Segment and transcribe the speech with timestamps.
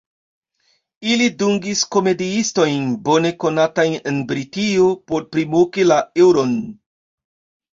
[1.11, 6.57] Ili dungis komediistojn, bone konatajn en Britio, por primoki la eŭron.